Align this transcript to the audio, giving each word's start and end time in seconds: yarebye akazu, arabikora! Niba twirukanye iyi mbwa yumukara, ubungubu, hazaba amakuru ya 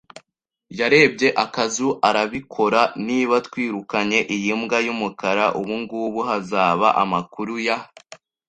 yarebye 0.79 1.27
akazu, 1.43 1.87
arabikora! 2.09 2.81
Niba 3.07 3.35
twirukanye 3.47 4.19
iyi 4.35 4.51
mbwa 4.59 4.77
yumukara, 4.85 5.45
ubungubu, 5.59 6.19
hazaba 6.29 6.87
amakuru 7.03 7.55
ya 7.67 7.77